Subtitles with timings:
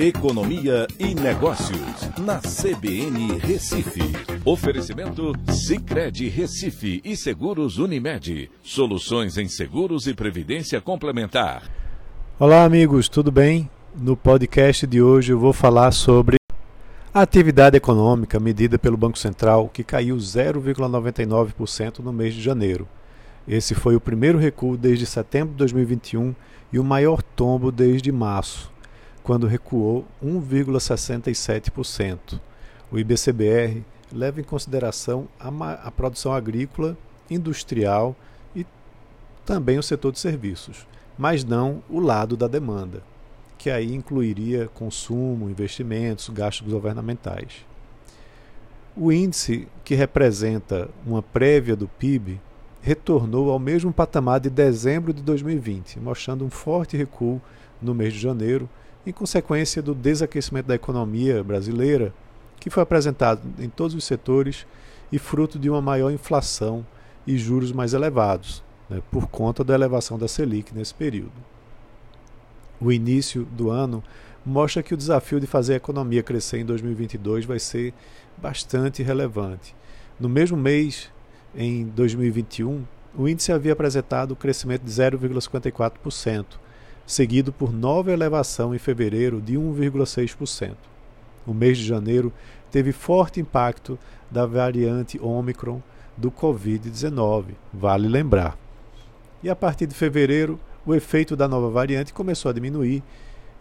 [0.00, 4.00] Economia e Negócios, na CBN Recife.
[4.44, 8.48] Oferecimento Cicred Recife e Seguros Unimed.
[8.62, 11.68] Soluções em seguros e previdência complementar.
[12.38, 13.68] Olá, amigos, tudo bem?
[13.92, 16.36] No podcast de hoje eu vou falar sobre
[17.12, 22.86] a atividade econômica medida pelo Banco Central, que caiu 0,99% no mês de janeiro.
[23.48, 26.36] Esse foi o primeiro recuo desde setembro de 2021
[26.72, 28.77] e o maior tombo desde março
[29.28, 32.40] quando recuou 1,67%.
[32.90, 35.50] O IBCBR leva em consideração a,
[35.86, 36.96] a produção agrícola,
[37.28, 38.16] industrial
[38.56, 38.64] e
[39.44, 40.86] também o setor de serviços,
[41.18, 43.02] mas não o lado da demanda,
[43.58, 47.66] que aí incluiria consumo, investimentos, gastos governamentais.
[48.96, 52.40] O índice, que representa uma prévia do PIB,
[52.80, 57.42] retornou ao mesmo patamar de dezembro de 2020, mostrando um forte recuo
[57.82, 58.66] no mês de janeiro
[59.08, 62.12] em consequência do desaquecimento da economia brasileira,
[62.60, 64.66] que foi apresentado em todos os setores
[65.10, 66.86] e fruto de uma maior inflação
[67.26, 71.32] e juros mais elevados, né, por conta da elevação da Selic nesse período.
[72.78, 74.04] O início do ano
[74.44, 77.94] mostra que o desafio de fazer a economia crescer em 2022 vai ser
[78.36, 79.74] bastante relevante.
[80.20, 81.10] No mesmo mês,
[81.56, 82.84] em 2021,
[83.16, 86.44] o índice havia apresentado um crescimento de 0,54%,
[87.08, 90.74] seguido por nova elevação em fevereiro de 1,6%.
[91.46, 92.30] O mês de janeiro
[92.70, 93.98] teve forte impacto
[94.30, 95.80] da variante Omicron
[96.14, 98.58] do Covid-19, vale lembrar.
[99.42, 103.02] E a partir de fevereiro, o efeito da nova variante começou a diminuir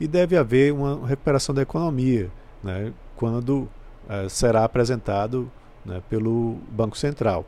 [0.00, 2.28] e deve haver uma recuperação da economia,
[2.64, 3.68] né, quando
[4.08, 5.48] eh, será apresentado
[5.84, 7.46] né, pelo Banco Central.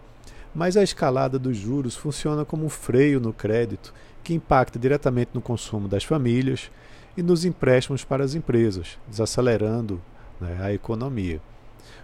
[0.59, 5.41] Mas a escalada dos juros funciona como um freio no crédito que impacta diretamente no
[5.41, 6.69] consumo das famílias
[7.17, 10.03] e nos empréstimos para as empresas, desacelerando
[10.41, 11.41] né, a economia.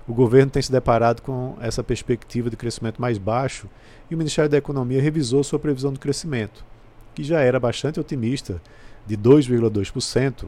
[0.07, 3.69] O governo tem se deparado com essa perspectiva de crescimento mais baixo
[4.09, 6.65] e o Ministério da Economia revisou sua previsão de crescimento,
[7.13, 8.63] que já era bastante otimista,
[9.05, 10.47] de 2,2%,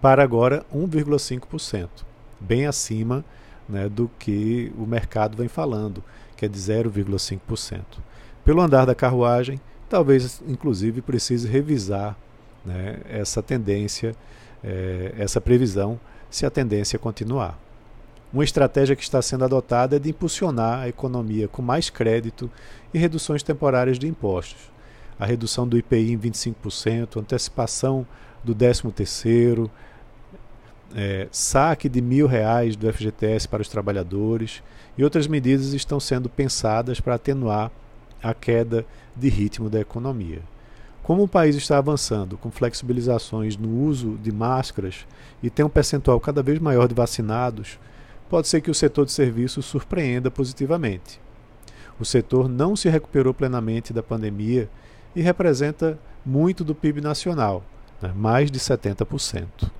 [0.00, 1.88] para agora 1,5%,
[2.38, 3.24] bem acima
[3.68, 6.04] né, do que o mercado vem falando,
[6.40, 7.82] que é de 0,5%.
[8.42, 12.16] Pelo andar da carruagem, talvez inclusive precise revisar
[12.64, 14.16] né, essa tendência,
[14.64, 17.58] é, essa previsão, se a tendência continuar.
[18.32, 22.50] Uma estratégia que está sendo adotada é de impulsionar a economia com mais crédito
[22.94, 24.70] e reduções temporárias de impostos.
[25.18, 28.06] A redução do IPI em 25%, antecipação
[28.42, 29.68] do 13º,
[30.94, 34.62] é, saque de mil reais do FGTS para os trabalhadores
[34.96, 37.70] e outras medidas estão sendo pensadas para atenuar
[38.22, 38.84] a queda
[39.16, 40.40] de ritmo da economia.
[41.02, 45.06] Como o país está avançando com flexibilizações no uso de máscaras
[45.42, 47.78] e tem um percentual cada vez maior de vacinados,
[48.28, 51.20] pode ser que o setor de serviços surpreenda positivamente.
[51.98, 54.68] O setor não se recuperou plenamente da pandemia
[55.14, 57.64] e representa muito do PIB nacional,
[58.00, 59.79] né, mais de 70%.